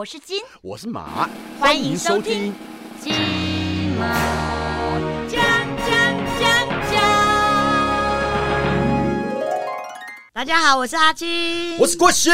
[0.00, 1.28] 我是金，我是马，
[1.58, 2.54] 欢迎收听。
[3.02, 3.12] 金
[3.98, 5.38] 马奖
[5.76, 5.88] 奖
[6.40, 7.00] 奖奖。
[10.32, 12.32] 大家好，我是阿金，我是郭宪，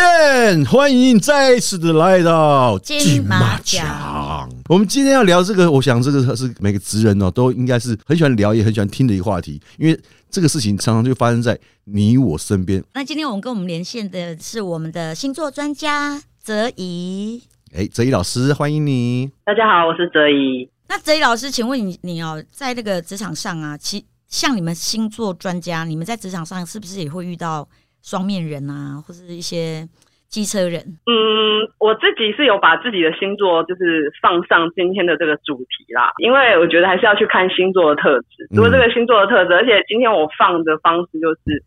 [0.67, 4.49] 欢迎再次的来到金马奖奖。
[4.69, 12.85] 我们今天要聊这个，我想这个是每个职人哦，都应该是很喜欢聊，也很喜欢听的一个话题，因为这个事情常常就发生在你我身边。
[12.95, 17.43] 那今天我们跟我们连线的是我们的星座专家泽怡。
[17.75, 19.29] 哎，泽怡老师，欢迎你。
[19.45, 20.71] 大家好，我是泽一。
[20.89, 27.67] 那泽一老师，请问你你哦，在那个职场上啊，其像你们星座专家，你们在职场上是不是也会遇到
[28.03, 29.83] 双面人啊，或是一些
[30.29, 30.81] 机车人？
[31.11, 41.65] 嗯，我自己是有把自己的星座就是放上今天的这个主题啦，因为我觉得还是要去看星座的特质，如果这个星座的特质，而且今天我放的方式就是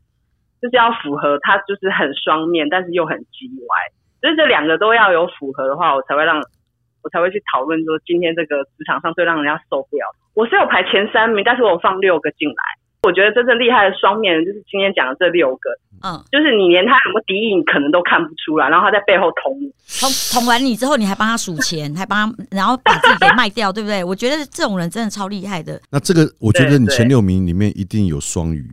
[0.62, 3.76] 就是要符合它，就是很双面，但是又很叽歪，
[4.22, 6.38] 就是这两个都要有符合的话，我才会让
[7.02, 10.06] 我才会去讨论说今天这个职场上最让人家受不了。
[10.34, 12.56] 我是有排前三名，但是我放六个进来。
[13.02, 15.70] 我觉得真正厉害的双面人就是今天讲的这六个，
[16.04, 19.72] 嗯，就是你连他有没有敌意，你可能都看不出来，然后他在背后捅你。
[20.02, 24.04] 捅捅完你之后，你还帮他数钱，还帮他，然后把自己给卖掉，对不对？
[24.04, 28.70] 我觉得这种人真的超厉害的，那这个，我觉得你前六名里面一定有双鱼。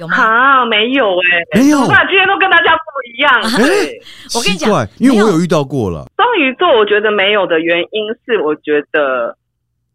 [0.00, 0.16] 有吗？
[0.16, 3.30] 啊，没有哎、没有怎么办今天都跟大家不一样。
[3.60, 4.00] 对，
[4.34, 6.08] 我跟你讲，因为我有遇到过了。
[6.16, 9.36] 双鱼座我觉得没有的原因是，我觉得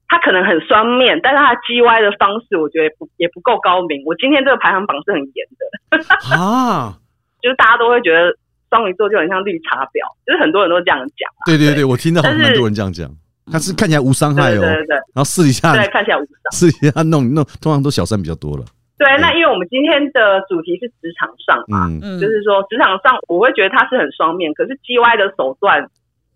[0.08, 4.04] 他可能很双面，但是他 G Y 的方式，我觉得也不也不够高明。
[4.06, 6.94] 我今天这个排行榜是很严的，啊，
[7.42, 8.32] 就是大家都会觉得
[8.70, 11.42] 双鱼座就很像绿茶婊，就是很多人都这样讲啊。
[11.46, 13.10] 对对对，我听到好像但是蛮多人这样讲，
[13.52, 16.52] 他是看起来无伤害哦，对对对对，然后私底下对，看起来无伤。
[16.52, 18.64] 私底下弄弄，通常都小三比较多了。
[18.98, 25.90] 对，那因为我们今天的主题是职场上嘛，嗯，嗯，就是说职场上我会觉得他是很双面，可是 G Y 的手段，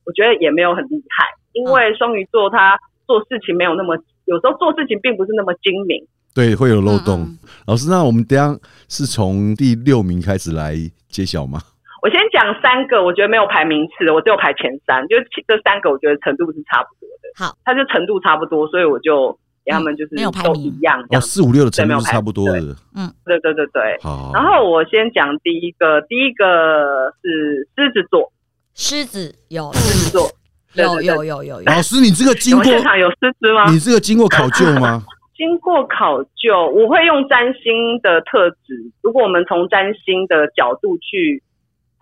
[0.05, 6.05] 我觉得也没有很厉害，因为双鱼座他做事情没有那么，有时候做事情并不是那么精明。
[6.35, 7.21] 对，会有漏洞。
[7.21, 8.53] 嗯老师，那我们等一下
[8.87, 10.75] 是从第六名开始来
[11.07, 11.59] 揭晓吗？
[12.01, 21.21] 我先讲三个，我觉得没有排名次，我只有排前三，就是这三个我觉得程度是差不多的，好，它就程度差不多，所以我就给他们就是都没有排名哦，一样这样。
[21.21, 22.59] 四五六的程度是差不多的。
[22.95, 23.97] 嗯对对对对。
[24.01, 28.31] 好，然后我先讲第一个，第一个是狮子座，
[28.73, 30.29] 狮子有狮子座
[30.73, 33.69] 有有有有有，老师，你这个经过现场有狮子吗？
[33.71, 35.03] 你这个经过考究吗？
[35.35, 38.91] 经过考究，我会用占星的特质。
[39.01, 41.41] 如果我们从占星的角度去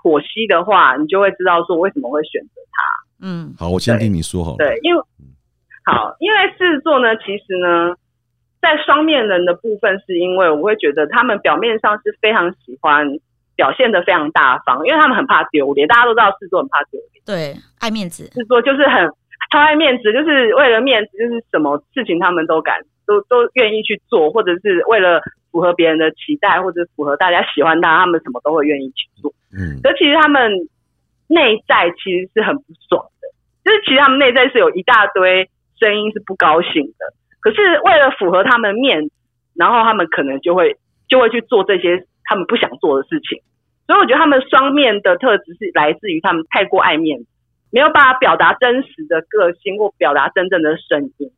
[0.01, 3.28] 剖析的话，你就会知道说我为什么会选择它。
[3.28, 4.57] 嗯好，我先听你说好了。
[4.57, 5.01] 对，因为
[5.88, 7.96] 好，因为狮子座呢，其实呢，
[8.62, 13.08] 在双面人的部分，是因为我会觉得他们表面上是非常喜欢
[13.56, 15.88] 表现的非常大方，因为他们很怕丢脸。
[15.88, 19.08] 大家都知道狮子座很怕丢脸，对，爱面子，狮子座就是很
[19.50, 25.22] 超爱面子，就是为了面子，就是什么事情他们都敢都都愿意去做，或者是为了
[25.54, 29.31] 符合别人的期待，或者符合大家喜欢他，他们什么都会愿意去做。
[29.58, 30.52] 嗯，可其实他们
[31.28, 33.30] 内在其实是很不爽的，
[33.64, 35.50] 就是其实他们内在是有一大堆
[35.80, 39.12] 声音是不高兴的，可是为了符合他们面子，
[39.56, 40.78] 然后他们可能就会
[41.08, 43.42] 就会去做这些他们不想做的事情。
[43.86, 47.26] 所以我觉得他们双面的特质是来自于他们太过爱面子，
[47.72, 51.32] 没有办法表达真实的个性或表达真正的声音，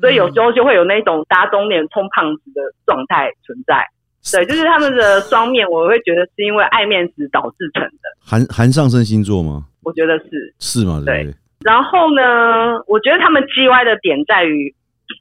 [0.00, 3.86] 所以有时候就会有那种打肿脸充胖子的状态存在。
[4.32, 9.66] 对，就是他们的双面，我会觉得是因为爱面子导致成的，含含上升星座吗？
[9.82, 10.54] 我觉得是。
[10.58, 11.02] 是吗？
[11.04, 11.26] 对？
[11.64, 14.74] 然后呢，我觉得他们 G Y 的点在于，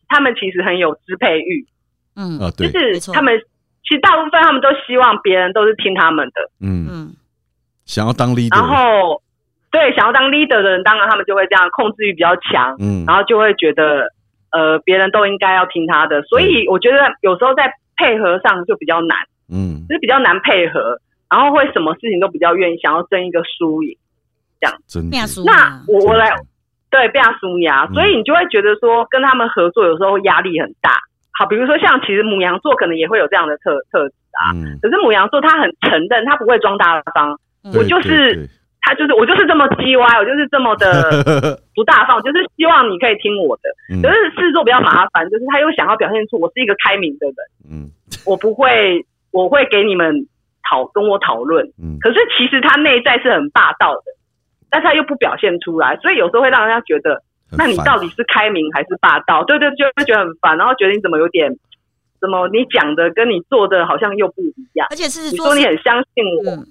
[0.10, 1.66] 他们其实很有支配欲，
[2.18, 3.14] 嗯啊，就对，没错。
[3.14, 3.40] 是他们
[3.88, 7.16] 其实大部分他们都希望别人都是听他们的，嗯，嗯。
[7.86, 9.22] 想要当 leader，然后
[9.72, 14.12] 对想要当 leader 的人，当然他们就会这样，控制欲比较强，嗯，然后就会觉得
[14.52, 19.18] 呃别人都应该要听他的，所以我觉得有时候在配合上就比较难，
[19.50, 21.00] 嗯，就是比较难配合，
[21.30, 23.98] 然后会什么事情都比较愿意想要争一个输赢。
[24.88, 25.18] 真的。
[25.46, 26.30] 那我我来
[26.90, 27.94] 对，被他输压，嗯。
[27.94, 30.92] 所以你就会觉得说跟他们合作有时候压力很大。
[31.38, 37.74] 好，比如说像其实母羊座可能也会有这样的特特质啊，嗯，可是母羊座他很承认，他不会装大方，嗯。
[37.74, 38.48] 我就是
[38.82, 43.64] 他就是我就是这么叽歪，我就是这么的 不大方，就是希望你可以听我的。
[43.90, 44.02] 嗯。
[44.04, 47.90] 可是狮子座比较麻烦，就是他又想要表现出我是一个开明的人，嗯。
[48.28, 50.28] 我不会我会给你们
[50.70, 51.98] 讨跟我讨论，嗯。
[52.00, 54.04] 可是其实他内在是很霸道的，
[54.74, 57.22] 但是他又不表现出来，所以有时候会让人家觉得，
[57.56, 59.44] 那你到底是开明还是霸道？
[59.44, 61.54] 对对，就会觉得很烦，然后觉得你怎么有点，
[62.20, 64.88] 怎么你讲的跟你做的好像又不一样。
[64.90, 66.66] 而且是你说你很相信我，嗯，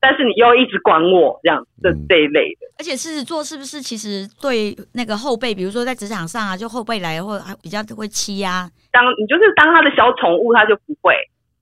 [0.00, 2.66] 但是你又一直管我这样这嗯这一类的。
[2.80, 11.14] 而且狮子座是不是其实对那个后辈，比如说在职场上啊，就后辈来或还比较会欺压，当你就是当他的小宠物，他就不会。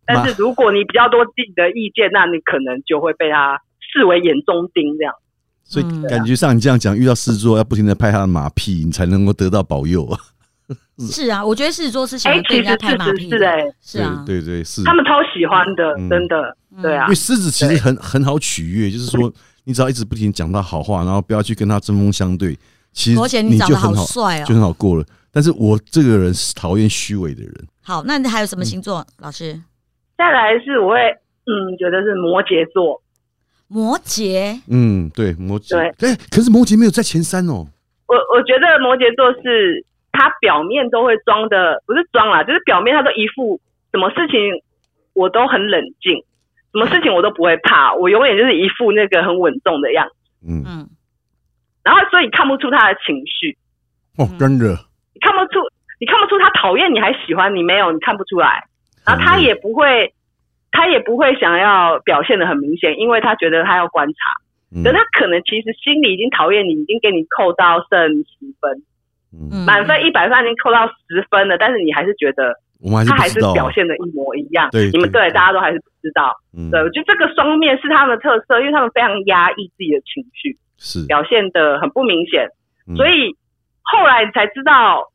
[0.06, 3.60] 但是如果你比较多自己的意见，那你可能就会被他
[3.92, 5.14] 视为眼中钉这样。
[5.64, 10.06] 所以嗯感觉上你这样讲，遇到狮子座要不停的拍他的马屁，你才能够得到保佑。
[10.06, 10.18] 啊。
[10.98, 14.82] 是啊，我觉得狮子座是喜哎、欢被人家拍马屁的，是是哎、是啊，对对对，是。
[14.84, 16.08] 他们超喜欢的，嗯。
[16.08, 17.04] 真的，对啊。
[17.04, 19.32] 因为，狮子其实很很好取悦，就是说
[19.64, 22.56] 你只要一直不停地讲他好话，然后不要去跟他针锋相对，
[22.92, 24.44] 其实摩羯你长得好，帅哦。
[24.46, 24.54] 就。
[24.54, 25.04] 很好过了。
[25.32, 27.52] 但是我这个人是讨厌虚伪的人，
[27.82, 29.04] 好，那你还有什么星座？
[29.18, 29.60] 老师，
[30.16, 30.96] 再来是我会
[31.46, 33.02] 嗯觉得是摩羯座，
[33.74, 36.10] 摩羯，嗯，对，摩羯，对。
[36.10, 37.66] 哎，可是摩羯没有在前三哦，
[38.06, 43.58] 我我觉得摩羯座是他表面都会装的，不是装啦，就是表面他都一副
[43.90, 44.38] 什么事情
[45.12, 46.22] 我都很冷静，
[46.70, 50.14] 什么事情我都不会怕，我永远就是一副那个很稳重的样子，
[50.46, 50.88] 嗯，嗯，
[51.82, 53.58] 然后所以看不出他的情绪，
[54.18, 54.38] 哦，嗯。
[54.38, 54.70] 真的，
[55.14, 55.58] 你看不出
[55.98, 58.68] 你看不出他讨厌你还喜欢你没有，你看不出来，
[59.04, 60.13] 然后他也不会。
[60.74, 64.14] 他也不会想要表现的很明显，因为他觉得他要观察，
[64.74, 64.82] 嗯。
[64.82, 68.82] 可他可能其实心里已经讨厌你，已经给你扣到剩十分，
[69.32, 69.64] 嗯，嗯。
[69.64, 72.52] 满分一百分已经扣到十分了，但是你还是觉得
[73.06, 74.68] 他还是表现的一模一样。
[74.72, 75.30] 对你们对对。
[75.30, 76.34] 大家都还是不知道。
[76.52, 76.68] 嗯。
[76.72, 82.48] 对，我觉得这个双面是他们的特色，因为他们非常压抑自己的情绪，是，表现的很不明显，
[82.90, 82.96] 嗯。
[82.96, 83.30] 所以
[83.82, 85.06] 后来你才知道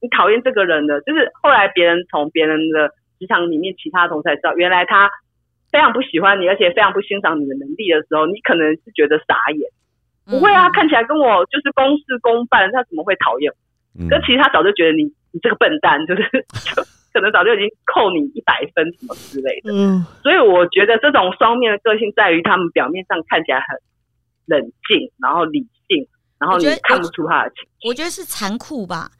[0.00, 2.90] 你讨厌这个人的，就是后来别人从别人的
[3.22, 5.08] 职场里面其他同事才知道，原来他
[5.70, 9.62] 非常不喜欢你，而且非常不欣赏你的能力的时候，你可能是觉得傻眼。
[10.26, 13.52] 不会啊，嗯看起来跟我就是公事公办，他怎么会讨厌？
[13.94, 16.22] 嗯可其实他早就觉得你你这个笨蛋， 就是
[16.74, 16.82] 就
[17.12, 19.70] 可能早就已经扣你一百分什么之类的。
[19.72, 23.78] 嗯所以我觉得这种双面的个性在于他们表面上看起来很
[24.46, 26.08] 冷静，然后理性，
[26.40, 27.88] 然后你看不出他的情绪。
[27.88, 29.10] 我觉得是残酷吧。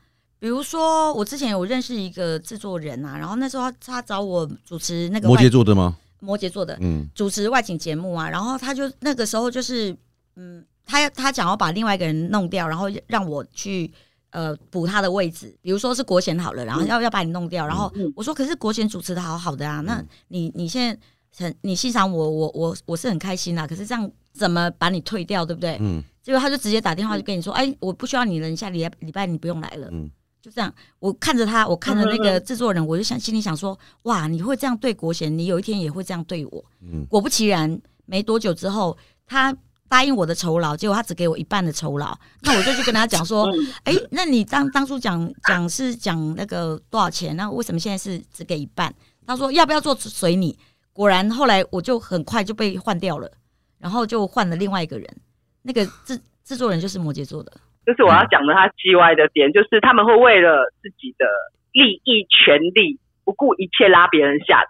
[0.42, 5.96] 比如说，我之前有认识一个制作人啊，然后那时候他他找我主持那个摩羯座的吗？
[6.18, 7.08] 摩羯座的嗯。
[7.14, 9.96] 主持外景节目啊，然后他就那个时候就是，
[10.34, 13.88] 嗯，他要他想要把另外一个人弄掉，然后让我去
[14.30, 20.08] 呃补他的位置，比如说是国贤好了，然后要要把你弄掉，然后嗯我说可是国贤主持的好好的啊，那嗯。
[20.26, 25.78] 你你现在很你欣赏我，我我我是很开心啊，可是这样怎么把你退掉，对不对？
[25.80, 26.02] 嗯。
[26.20, 29.86] 结果他就直接打电话就跟你说，哎，我不需要你了，你下礼拜礼拜你不用来了。
[29.92, 30.10] 嗯
[30.42, 36.64] 就这样，我看着他，我看着那个嗯制作人，我就想心里想说，哇，你会这样对国贤，你有一天也会这样对我。
[36.80, 39.56] 嗯果不其然，没多久之后，他
[39.88, 42.18] 答应我的酬劳，结果他只给我一半的酬劳。
[42.40, 47.36] 那我就去跟他讲说，嗯，哎、那你当当初讲讲是讲那个多少钱？
[47.36, 48.92] 那为什么现在是只给一半？
[49.24, 50.58] 他说要不要做随你。
[50.92, 53.30] 果然后来我就很快就被换掉了，
[53.78, 55.16] 然后就换了另外一个人。
[55.62, 57.52] 那个制制作人就是摩羯座的，
[57.84, 61.26] 就是我要讲的他叽歪的点，就是他们会为了自己的
[61.72, 64.68] 利益、权利，不顾一切拉别人下台。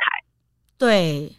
[0.78, 1.30] 对，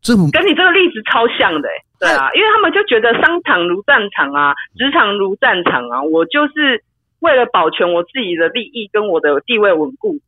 [0.00, 6.84] 这么跟你这个例子超像的、欸，对啊，因为他们就觉得商场如战场啊，职场如战场啊，我就是
[7.20, 10.18] 为了保全我自己的利益跟我的地位稳固，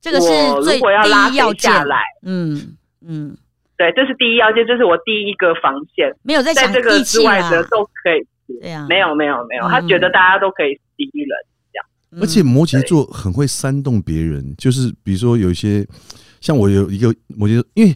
[0.00, 0.28] 这个是
[0.60, 2.76] 如果要拉要下来，嗯
[3.06, 3.36] 嗯，
[3.78, 11.36] 对，这是第一要件，这是我第一个防线，没有在这个义气啦，之外的都可以，对啊，没有没有没有，嗯他觉得大家都可以第一人，
[12.12, 15.86] 嗯，而且摩羯座很会煽动别人，就是比如说有一些，
[16.40, 17.94] 像我有一个摩羯座，因为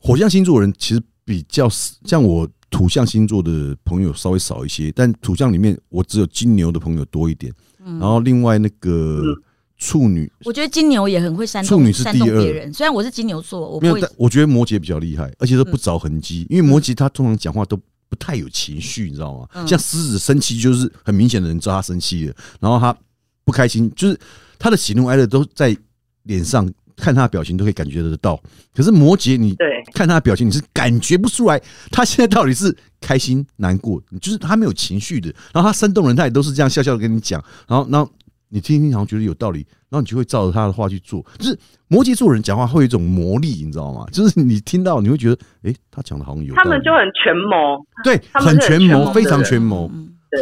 [0.00, 7.52] 火象星座的人其实比较像我土象星座的朋友稍微少一些，但土象里面我只有金牛的朋友多一点，
[7.84, 7.98] 嗯。
[7.98, 9.42] 然后另外那个嗯
[9.76, 12.72] 处女我觉得金牛也很会煽处动煽女是第二动别人。
[12.72, 19.48] 虽然我是金牛座，我没有，不会但我觉得摩羯比较厉害，而且都不嗯着痕迹，因为摩羯他通常讲话都不太有情绪，你知道吗？
[19.54, 22.96] 嗯像狮子生气就是很明显的人知道他生气了，然后他
[23.44, 24.18] 不开心，就是
[24.58, 25.76] 他的喜怒哀乐都在
[26.24, 28.40] 脸上，看他的表情都可以感觉得到。
[28.74, 31.60] 可是摩羯，你对看他的表情，你是感觉不出来
[31.90, 35.28] 他现在到底是开心难过，你就是他没有情绪的。
[35.52, 38.10] 然后他煽动人，他也都是这样笑笑的跟你讲，然后然后
[38.50, 41.24] 你听一听，好像觉得有道理，然后你就会照着他的话去做。
[41.38, 44.06] 就是摩羯座人讲话会有一种魔力，你知道吗？
[44.12, 49.90] 就是你听到你会觉得，诶，他讲的好像有道理，他们就很权谋，对，很权谋，非常的权谋，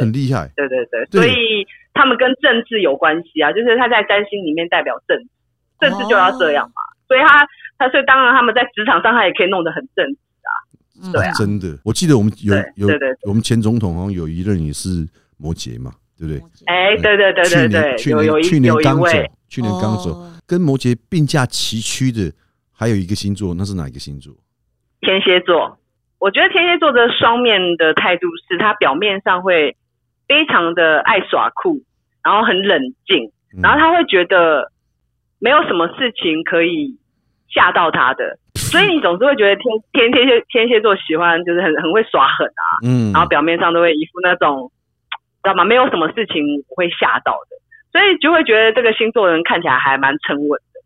[0.01, 0.51] 很厉害。
[0.57, 0.79] 对对
[1.11, 5.29] 对，所以他们跟政治有关系啊，就是他在占星里面代表政治，
[5.81, 7.47] 政治就要这样嘛，所以他
[7.79, 10.53] 他所以当然他们在职场上他也可以弄得很正直，啊。
[11.13, 11.33] 对啊。
[11.35, 13.19] 真的，我记得我们有对有对对对。
[13.29, 16.43] 我们前总统好像有一任也是摩羯嘛，对不对？
[16.67, 19.09] 哎，对对对对对，去年去年刚走，
[19.49, 22.33] 去年刚走，哦跟摩羯并驾齐驱的
[22.73, 24.33] 还有一个星座，那是哪一个星座？
[25.01, 25.77] 天蝎座，
[26.21, 29.77] 我觉得天蝎座的双面的态度是，他表面上会
[30.29, 31.83] 非常的爱耍酷，
[32.23, 33.61] 然后很冷静，嗯。
[33.63, 34.71] 然后他会觉得
[35.41, 36.97] 没有什么事情可以
[37.49, 43.13] 吓到他的， 所以你总是会觉得天天天蝎天蝎座喜欢就是很很会耍狠啊，嗯。
[43.13, 44.71] 然后表面上都会一副那种，
[45.47, 45.65] 知道吗？
[45.65, 47.57] 没有什么事情我会吓到的，
[47.93, 50.83] 所以就会觉得这个星座的人看起来还蛮沉稳的。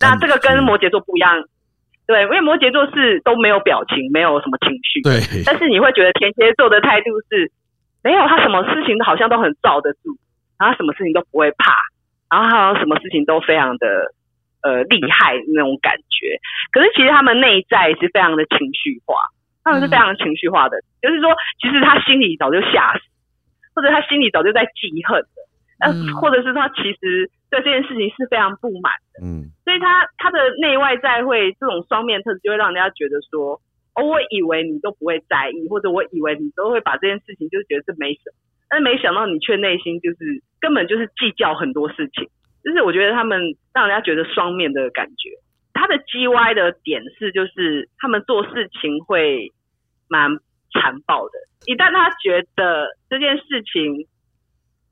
[0.00, 1.32] 那这个跟摩羯座不一样，
[2.06, 7.50] 对，因为摩羯座是都没有表情，没有什么情绪，对，但是你会觉得天蝎座的态度是，
[8.02, 10.18] 没有他什么事情好像都很罩得住，
[10.58, 11.74] 然后他什么事情都不会怕，
[12.28, 14.12] 然后好像什么事情都非常的
[14.62, 16.36] 呃厉害那种感觉。
[16.72, 19.16] 可是其实他们内在是非常的情绪化，
[19.64, 23.00] 他们是非常情绪化的，就是说其实他心里早就吓死，
[23.76, 25.38] 或者他心里早就在记恨的，
[25.84, 26.16] 呃，嗯。
[26.16, 29.22] 或者是他其实对这件事情是非常不满的。
[29.22, 29.52] 嗯。
[29.62, 33.60] 所以他他的内外在会这种双面特质，就会让人家觉得说，
[33.94, 38.40] 哦，我以为你都不会在意，或者我以为你都会把这件事情就觉得这没什么，
[38.70, 42.26] 但是没想到你却内心就是根本就是计较很多事情，
[42.64, 43.38] 就是我觉得他们
[43.74, 45.30] 让人家觉得双面的感觉。
[45.74, 49.52] 他的 G Y 的点是，就是他们做事情会
[50.08, 50.38] 蛮
[50.80, 54.06] 残暴的，一旦他觉得这件事情，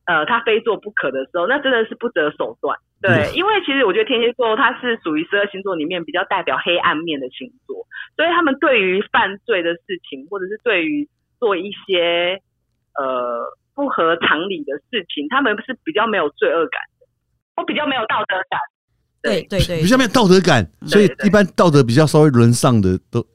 [0.06, 2.78] 呃，他非做不可的时候，那真的是不择手段。
[3.00, 7.86] 对，嗯因为其实我觉得天蝎座它是属于十二星座里面比较代表黑暗面的星座，
[8.16, 12.40] 所以他们对于犯罪的事情，或者是对于做一些
[12.98, 17.06] 呃不合常理的事情，他们是比较没有罪恶感的，
[17.56, 18.58] 或比较没有道德感。
[19.22, 23.26] 对对对，比较没有道德感，所以一般道德比较稍微沦丧的都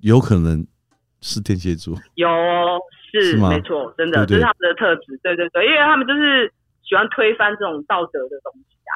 [0.00, 0.64] 有可能
[1.22, 1.96] 是天蝎座。
[2.16, 2.78] 有哦
[3.10, 5.18] 是是没错，真的这是他们的特质。
[5.22, 6.52] 对对对，因为他们就是
[6.82, 8.94] 喜欢推翻这种道德的东西啊。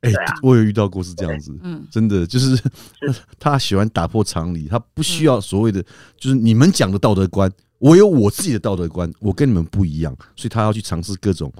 [0.00, 2.56] 哎、我有遇到过是这样子，嗯真的就是
[3.40, 5.82] 他喜欢打破常理，他不需要所谓的
[6.16, 11.52] 就是你们讲的道德观，我有我自己的道德观，我跟你们不一样，所以他要去尝试各种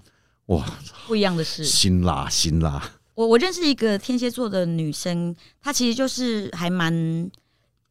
[0.46, 0.64] 哇
[1.08, 1.64] 不一样的事。
[1.64, 2.80] 辛辣辛辣，
[3.14, 7.28] 我我认识一个天蝎座的女生，她其实就是还蛮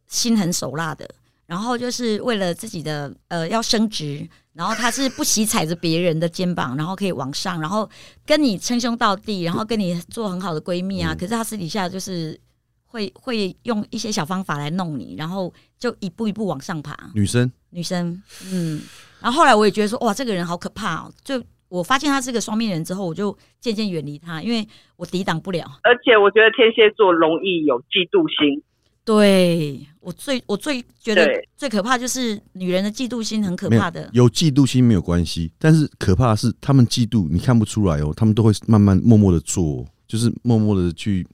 [0.07, 1.07] 心狠手辣的，
[1.47, 7.89] 然后就是为了自己的呃要升职，然后他是不惜踩着别人的肩膀，然后可以往上，然后
[8.25, 11.15] 跟你称兄道弟，然后跟你做很好的闺蜜啊。
[11.15, 12.39] 可是他私底下就是
[12.85, 16.95] 会会用一些小方法来弄你，然后就一步一步往上爬。
[17.15, 18.81] 女生女生，嗯，
[19.21, 21.13] 然后后来我也觉得说，哇，这个人好可怕哦。
[21.23, 25.65] 就我发现他是个双面人之后，我就渐渐远离他，因为我抵挡不了。
[25.83, 28.63] 而且我觉得天蝎座容易有嫉妒心，
[29.07, 34.09] 对我最我最觉得最可怕就是女人的嫉妒心很可怕的。
[34.11, 41.25] 有嫉妒心没有关系，但是可怕的是他们嫉妒你看不出来哦，他们都会慢慢默默的做，就是默默的去，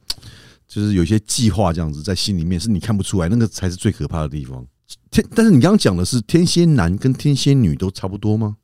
[0.68, 4.63] 就是有一些计划这样子在心里面，是你看不出来，那个才是最可怕的地方。
[5.10, 8.56] 天，但是你刚刚讲的是天蝎男跟天蝎女都差不多吗？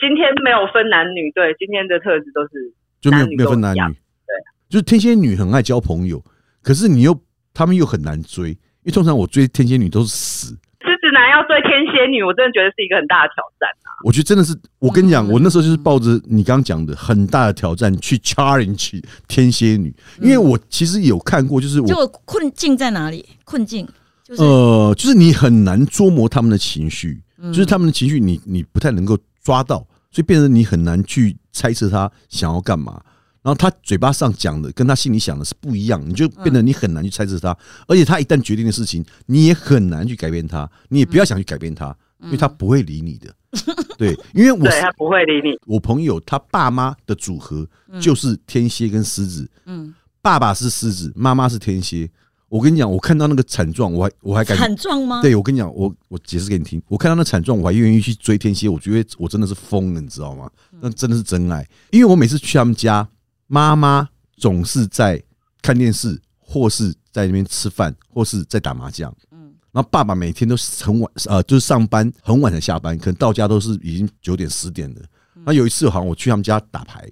[0.00, 4.32] 今天没有分男女，对，今天的特质都是就没有没有分男女对，
[4.70, 6.24] 就是天蝎女很爱交朋友，
[6.62, 7.14] 可是你又
[7.54, 13.88] 他们又很难追，因为通常我追天蝎女都是死，狮子男要追天蝎女，我真的觉得是一个很大的挑战啊。
[14.04, 23.24] 我觉得真的是，我跟你讲，嗯我那时候就是抱着你刚刚讲的很大的挑战去 challenge 天蝎女，因为我其实有看过，就是我就困境在哪里？
[23.44, 23.88] 困境
[24.24, 29.78] 就是、呃，就是你很难捉摸他们的情绪，嗯就是他们的情绪你你不太能够抓到，
[30.10, 33.00] 所以变成你很难去猜测他想要干嘛。
[33.44, 37.54] 然后他嘴巴上讲的跟他心里想的是不一样，你就变得你很难去猜测他，
[37.86, 43.34] 而且他一旦决定的事情，你也很难去改变他，你也不要想去改变他，因为他不会理你的。
[43.98, 47.68] 对，因为我对他不会理你，我朋友他爸妈的组合
[48.00, 52.10] 就是天蝎跟狮子，嗯，爸爸是狮子，妈妈是天蝎。
[52.48, 55.20] 我跟你讲，我看到那个惨状，我还我还敢惨状吗？
[55.20, 56.80] 对我跟你讲，我我解释给你听。
[56.86, 60.48] 我看到那惨状，我还愿意去追天蝎，我觉得我真的是疯了，你知道吗？
[60.80, 63.08] 那真的是真爱，因为我每次去他们家，
[63.54, 65.22] 妈妈总是在
[65.62, 69.16] 看电视，或是在那边吃饭，或是在打麻将。
[69.30, 75.00] 嗯然后爸爸每天都是很晚，呃，就是上班很晚才下班，可能到家都是已经九点十点了。
[75.44, 77.08] 那有一次好像我去他们家打牌，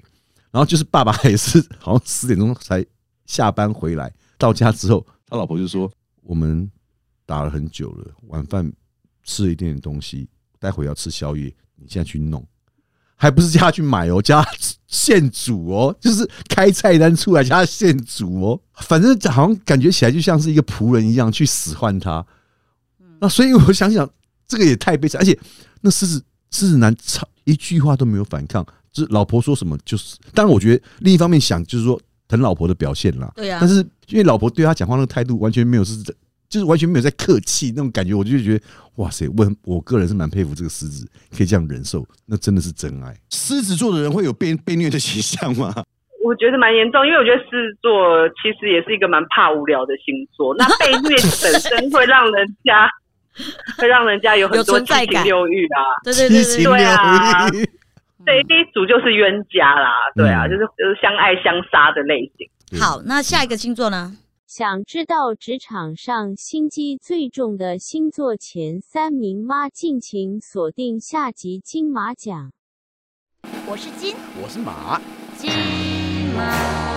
[0.50, 2.84] 然后就是爸爸也是好像十点钟才
[3.26, 5.88] 下班回来，到家之后，他老婆就说
[6.22, 6.68] ：“我们
[7.25, 8.72] 打了很久了，晚饭
[9.22, 12.44] 吃了一点点东西，待会要吃宵夜，你现在去弄。”
[13.23, 14.50] 还不是叫他去买哦，叫他
[14.88, 18.61] 现煮哦，就是开菜单出来叫他现煮哦。
[18.79, 22.26] 反正好像感觉起来就像是一个仆人一样去使唤他。
[23.21, 24.11] 那所以我想想，
[24.49, 25.38] 这个也太悲惨，而且
[25.83, 30.17] 那狮子狮子男操一句话都没有反抗，就是老婆说什么就是。
[30.35, 33.31] 当然，我觉得另一方面想就是说疼老婆的表现啦。
[33.37, 33.76] 对呀但是
[34.09, 36.02] 因为老婆对他讲话那个态度完全没有是
[36.52, 38.62] 就是完全没有在客气那种感觉，我就觉得
[38.97, 43.16] 哇塞，我很我个人是蛮佩服这个狮子可以这样忍受，那真的是真爱。
[43.30, 45.73] 狮子座的人会有被被虐的倾向吗？
[46.23, 50.54] 我觉得蛮严重，因为我觉得狮子座其实也是一个蛮怕无聊的星座。
[50.59, 52.87] 那被虐本身会让人家
[53.80, 55.80] 会让人家有很多七情存在感六欲啊。
[56.04, 57.64] 对对对对七情六对啊欲。
[58.28, 58.44] 这一
[58.75, 62.78] 组就是冤家啦，对啊，嗯就是就是相爱相杀的类型。
[62.78, 64.18] 好，那下一个星座呢？
[64.54, 69.71] 想知道职场上心机最重的星座前三名吗？
[69.71, 72.52] 敬请锁定下集金马奖。
[73.66, 75.00] 我是金我是马。
[75.38, 75.50] 金
[76.37, 76.91] 马